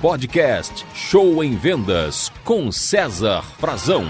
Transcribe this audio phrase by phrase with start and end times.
[0.00, 4.06] Podcast Show em Vendas com César Frazão.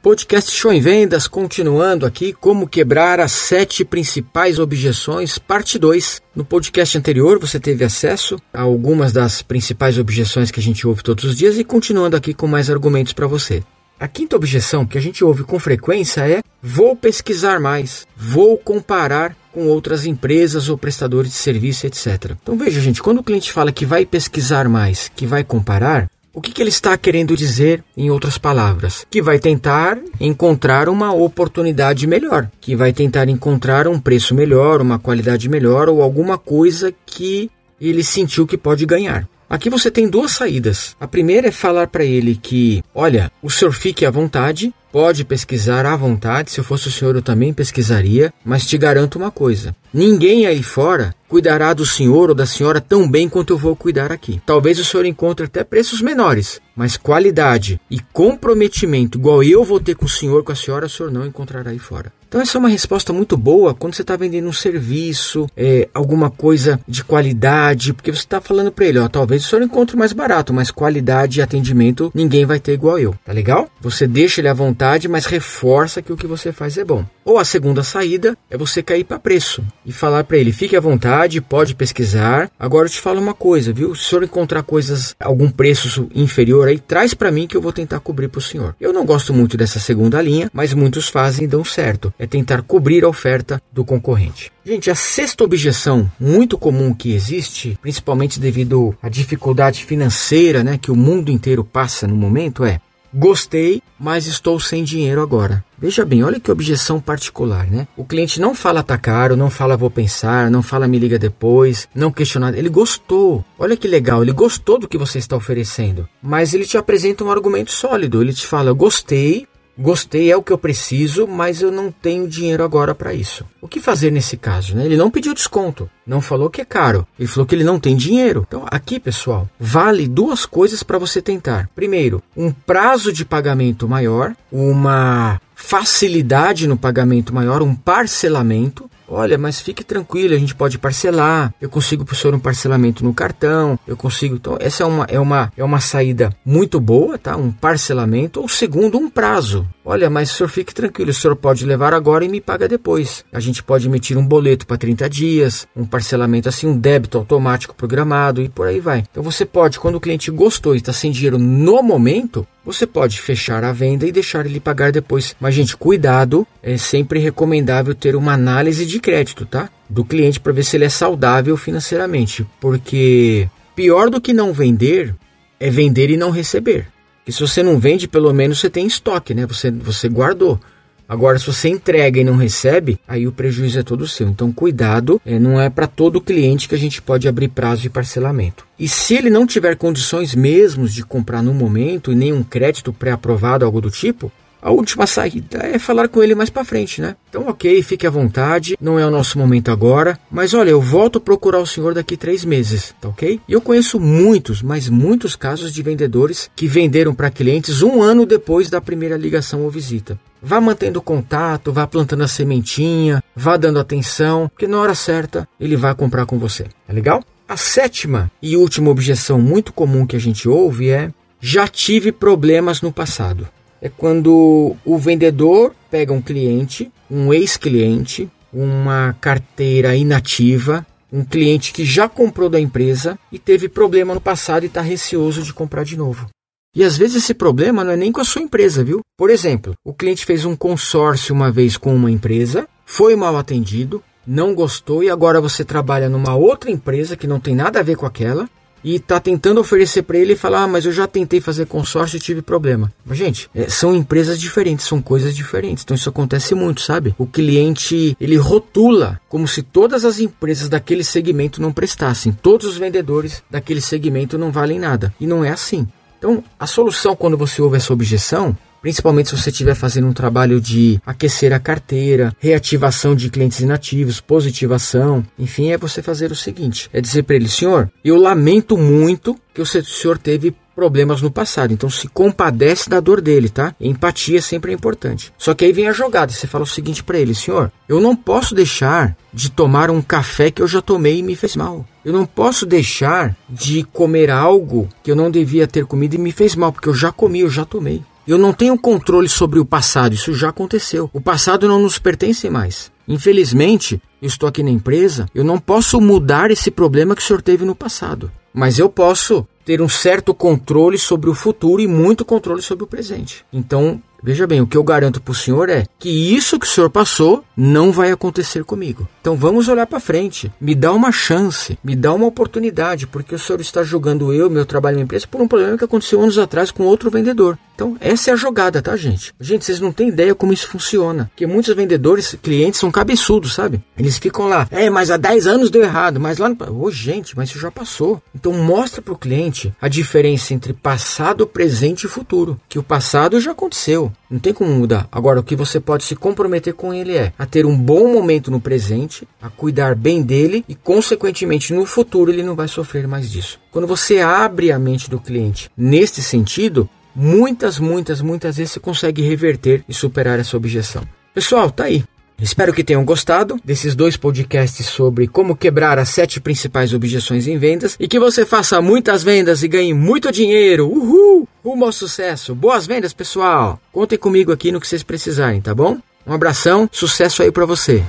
[0.00, 6.22] Podcast Show em Vendas, continuando aqui, como quebrar as sete principais objeções, parte 2.
[6.34, 11.02] No podcast anterior você teve acesso a algumas das principais objeções que a gente ouve
[11.02, 13.62] todos os dias e continuando aqui com mais argumentos para você.
[14.00, 19.36] A quinta objeção que a gente ouve com frequência é: vou pesquisar mais, vou comparar
[19.58, 22.36] com outras empresas ou prestadores de serviço, etc.
[22.40, 26.40] Então veja, gente, quando o cliente fala que vai pesquisar mais, que vai comparar, o
[26.40, 29.04] que, que, ele está querendo dizer, em outras palavras?
[29.10, 35.00] Que vai tentar encontrar uma oportunidade melhor, que vai tentar encontrar um preço melhor, uma
[35.00, 39.28] qualidade melhor ou alguma coisa que ele sentiu que pode ganhar.
[39.50, 40.94] Aqui você tem duas saídas.
[41.00, 45.86] A primeira é falar para ele que, olha, o senhor fique à vontade, pode pesquisar
[45.86, 46.50] à vontade.
[46.50, 50.62] Se eu fosse o senhor, eu também pesquisaria, mas te garanto uma coisa: ninguém aí
[50.62, 54.40] fora cuidará do senhor ou da senhora tão bem quanto eu vou cuidar aqui.
[54.46, 59.94] Talvez o senhor encontre até preços menores, mas qualidade e comprometimento igual eu vou ter
[59.94, 62.12] com o senhor, com a senhora, o senhor não encontrará aí fora.
[62.28, 66.28] Então essa é uma resposta muito boa quando você está vendendo um serviço, é, alguma
[66.28, 70.12] coisa de qualidade, porque você está falando para ele, ó, talvez o senhor encontre mais
[70.12, 73.70] barato, mas qualidade e atendimento ninguém vai ter igual eu, tá legal?
[73.80, 77.02] Você deixa ele à vontade, mas reforça que o que você faz é bom.
[77.24, 80.80] Ou a segunda saída é você cair para preço e falar para ele, fique à
[80.80, 82.50] vontade, pode pesquisar.
[82.58, 83.94] Agora eu te falo uma coisa, viu?
[83.94, 87.72] Se o senhor encontrar coisas, algum preço inferior aí, traz para mim que eu vou
[87.72, 88.76] tentar cobrir para o senhor.
[88.78, 92.62] Eu não gosto muito dessa segunda linha, mas muitos fazem e dão certo é tentar
[92.62, 94.52] cobrir a oferta do concorrente.
[94.64, 100.90] Gente, a sexta objeção muito comum que existe, principalmente devido à dificuldade financeira né, que
[100.90, 102.80] o mundo inteiro passa no momento, é
[103.12, 105.64] Gostei, mas estou sem dinheiro agora.
[105.78, 107.88] Veja bem, olha que objeção particular, né?
[107.96, 111.88] O cliente não fala tá caro, não fala vou pensar, não fala me liga depois,
[111.94, 112.56] não questiona.
[112.56, 113.42] Ele gostou.
[113.58, 116.06] Olha que legal, ele gostou do que você está oferecendo.
[116.22, 118.20] Mas ele te apresenta um argumento sólido.
[118.20, 119.46] Ele te fala: gostei,
[119.78, 123.44] Gostei, é o que eu preciso, mas eu não tenho dinheiro agora para isso.
[123.62, 124.74] O que fazer nesse caso?
[124.74, 124.84] Né?
[124.84, 127.94] Ele não pediu desconto, não falou que é caro, ele falou que ele não tem
[127.94, 128.44] dinheiro.
[128.48, 131.70] Então, aqui, pessoal, vale duas coisas para você tentar.
[131.76, 138.90] Primeiro, um prazo de pagamento maior, uma facilidade no pagamento maior, um parcelamento.
[139.08, 141.54] Olha, mas fique tranquilo, a gente pode parcelar.
[141.60, 143.78] Eu consigo para o senhor um parcelamento no cartão.
[143.86, 144.36] Eu consigo.
[144.36, 147.36] Então, essa é uma, é uma, é uma saída muito boa, tá?
[147.36, 148.40] Um parcelamento.
[148.40, 149.66] Ou segundo, um prazo.
[149.90, 153.24] Olha, mas o senhor fique tranquilo, o senhor pode levar agora e me paga depois.
[153.32, 157.74] A gente pode emitir um boleto para 30 dias, um parcelamento assim, um débito automático
[157.74, 159.02] programado e por aí vai.
[159.10, 163.20] Então você pode, quando o cliente gostou e está sem dinheiro no momento, você pode
[163.20, 165.34] fechar a venda e deixar ele pagar depois.
[165.40, 169.70] Mas, gente, cuidado, é sempre recomendável ter uma análise de crédito, tá?
[169.88, 172.46] Do cliente para ver se ele é saudável financeiramente.
[172.60, 175.14] Porque pior do que não vender
[175.58, 176.86] é vender e não receber.
[177.26, 179.46] E se você não vende, pelo menos você tem estoque, né?
[179.46, 180.60] Você, você guardou.
[181.08, 184.28] Agora, se você entrega e não recebe, aí o prejuízo é todo seu.
[184.28, 187.88] Então, cuidado, é, não é para todo cliente que a gente pode abrir prazo de
[187.88, 188.66] parcelamento.
[188.78, 193.64] E se ele não tiver condições mesmo de comprar no momento e nenhum crédito pré-aprovado,
[193.64, 194.30] algo do tipo,
[194.60, 197.16] a última saída é falar com ele mais para frente, né?
[197.28, 201.20] Então, ok, fique à vontade, não é o nosso momento agora, mas olha, eu volto
[201.20, 203.40] procurar o senhor daqui três meses, tá ok?
[203.48, 208.26] E eu conheço muitos, mas muitos casos de vendedores que venderam para clientes um ano
[208.26, 210.18] depois da primeira ligação ou visita.
[210.42, 215.76] Vá mantendo contato, vá plantando a sementinha, vá dando atenção, porque na hora certa ele
[215.76, 216.66] vai comprar com você.
[216.88, 217.22] É legal?
[217.48, 222.82] A sétima e última objeção muito comum que a gente ouve é: já tive problemas
[222.82, 223.48] no passado
[223.80, 231.84] é quando o vendedor pega um cliente, um ex-cliente, uma carteira inativa, um cliente que
[231.84, 235.96] já comprou da empresa e teve problema no passado e está receoso de comprar de
[235.96, 236.28] novo.
[236.74, 239.00] E às vezes esse problema não é nem com a sua empresa, viu?
[239.16, 244.02] Por exemplo, o cliente fez um consórcio uma vez com uma empresa, foi mal atendido,
[244.26, 247.96] não gostou e agora você trabalha numa outra empresa que não tem nada a ver
[247.96, 248.48] com aquela
[248.82, 252.16] e está tentando oferecer para ele e falar: ah, mas eu já tentei fazer consórcio
[252.16, 252.92] e tive problema.
[253.04, 255.84] Mas, gente, é, são empresas diferentes, são coisas diferentes.
[255.84, 257.14] Então isso acontece muito, sabe?
[257.18, 262.78] O cliente ele rotula como se todas as empresas daquele segmento não prestassem, todos os
[262.78, 265.14] vendedores daquele segmento não valem nada.
[265.20, 265.86] E não é assim.
[266.18, 270.60] Então, a solução quando você ouve essa objeção Principalmente se você estiver fazendo um trabalho
[270.60, 276.88] de aquecer a carteira, reativação de clientes inativos, positivação, enfim, é você fazer o seguinte:
[276.92, 281.72] é dizer para ele, senhor, eu lamento muito que o senhor teve problemas no passado.
[281.72, 283.74] Então se compadece da dor dele, tá?
[283.80, 285.32] Empatia sempre é importante.
[285.36, 286.30] Só que aí vem a jogada.
[286.30, 290.52] Você fala o seguinte para ele, senhor, eu não posso deixar de tomar um café
[290.52, 291.84] que eu já tomei e me fez mal.
[292.04, 296.30] Eu não posso deixar de comer algo que eu não devia ter comido e me
[296.30, 298.00] fez mal, porque eu já comi, eu já tomei.
[298.28, 301.08] Eu não tenho controle sobre o passado, isso já aconteceu.
[301.14, 302.92] O passado não nos pertence mais.
[303.08, 307.40] Infelizmente, eu estou aqui na empresa, eu não posso mudar esse problema que o senhor
[307.40, 308.30] teve no passado.
[308.52, 312.86] Mas eu posso ter um certo controle sobre o futuro e muito controle sobre o
[312.86, 313.46] presente.
[313.50, 316.68] Então, Veja bem, o que eu garanto para o senhor é que isso que o
[316.68, 319.06] senhor passou não vai acontecer comigo.
[319.20, 320.52] Então vamos olhar para frente.
[320.60, 324.66] Me dá uma chance, me dá uma oportunidade, porque o senhor está julgando eu, meu
[324.66, 327.56] trabalho na empresa, por um problema que aconteceu anos atrás com outro vendedor.
[327.78, 329.32] Então, essa é a jogada, tá, gente?
[329.40, 331.30] Gente, vocês não têm ideia como isso funciona.
[331.30, 333.80] Porque muitos vendedores, clientes, são cabeçudos, sabe?
[333.96, 336.56] Eles ficam lá, é, mas há 10 anos deu errado, mas lá no.
[336.72, 338.20] Ô, oh, gente, mas isso já passou.
[338.34, 342.58] Então, mostra pro cliente a diferença entre passado, presente e futuro.
[342.68, 344.10] Que o passado já aconteceu.
[344.28, 345.06] Não tem como mudar.
[345.12, 348.50] Agora, o que você pode se comprometer com ele é a ter um bom momento
[348.50, 353.30] no presente, a cuidar bem dele e, consequentemente, no futuro ele não vai sofrer mais
[353.30, 353.60] disso.
[353.70, 359.22] Quando você abre a mente do cliente neste sentido, muitas, muitas, muitas vezes você consegue
[359.22, 361.02] reverter e superar essa objeção.
[361.34, 362.04] Pessoal, tá aí.
[362.40, 367.58] Espero que tenham gostado desses dois podcasts sobre como quebrar as sete principais objeções em
[367.58, 370.86] vendas e que você faça muitas vendas e ganhe muito dinheiro.
[370.86, 371.48] Uhul!
[371.64, 372.54] Rumo ao sucesso.
[372.54, 373.80] Boas vendas, pessoal.
[373.90, 375.98] Contem comigo aqui no que vocês precisarem, tá bom?
[376.24, 378.04] Um abração, sucesso aí para você.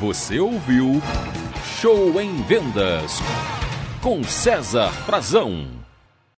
[0.00, 1.00] Você ouviu
[1.80, 3.22] Show em Vendas
[4.04, 5.73] com César Frazão.